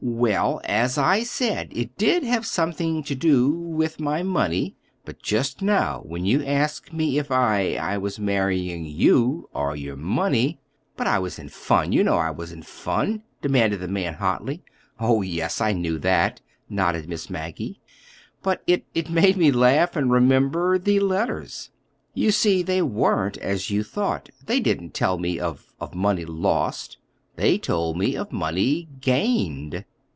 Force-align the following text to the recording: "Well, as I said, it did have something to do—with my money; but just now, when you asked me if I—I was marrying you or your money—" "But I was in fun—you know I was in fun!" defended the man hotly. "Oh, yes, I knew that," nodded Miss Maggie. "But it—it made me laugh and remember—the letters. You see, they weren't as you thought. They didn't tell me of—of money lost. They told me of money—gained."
"Well, 0.03 0.61
as 0.65 0.97
I 0.97 1.21
said, 1.21 1.69
it 1.71 1.95
did 1.95 2.23
have 2.23 2.45
something 2.47 3.03
to 3.03 3.13
do—with 3.13 3.99
my 3.99 4.23
money; 4.23 4.75
but 5.05 5.21
just 5.21 5.61
now, 5.61 6.01
when 6.03 6.25
you 6.25 6.43
asked 6.43 6.91
me 6.91 7.19
if 7.19 7.29
I—I 7.29 7.97
was 7.99 8.17
marrying 8.19 8.85
you 8.85 9.47
or 9.53 9.75
your 9.75 9.95
money—" 9.95 10.59
"But 10.97 11.05
I 11.05 11.19
was 11.19 11.37
in 11.37 11.49
fun—you 11.49 12.03
know 12.03 12.15
I 12.17 12.31
was 12.31 12.51
in 12.51 12.63
fun!" 12.63 13.21
defended 13.43 13.79
the 13.79 13.87
man 13.87 14.15
hotly. 14.15 14.63
"Oh, 14.99 15.21
yes, 15.21 15.61
I 15.61 15.71
knew 15.71 15.99
that," 15.99 16.41
nodded 16.67 17.07
Miss 17.07 17.29
Maggie. 17.29 17.79
"But 18.41 18.63
it—it 18.65 19.07
made 19.07 19.37
me 19.37 19.51
laugh 19.51 19.95
and 19.95 20.11
remember—the 20.11 20.99
letters. 20.99 21.69
You 22.15 22.31
see, 22.31 22.63
they 22.63 22.81
weren't 22.81 23.37
as 23.37 23.69
you 23.69 23.83
thought. 23.83 24.29
They 24.43 24.59
didn't 24.61 24.95
tell 24.95 25.19
me 25.19 25.39
of—of 25.39 25.93
money 25.93 26.25
lost. 26.25 26.97
They 27.35 27.59
told 27.59 27.97
me 27.97 28.15
of 28.17 28.31
money—gained." 28.31 29.85